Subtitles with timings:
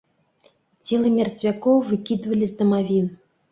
[0.85, 3.15] Целы мерцвякоў выкідвалі з дамавін.